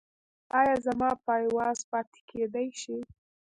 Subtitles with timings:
[0.59, 2.97] ایا زما پایواز پاتې کیدی شي؟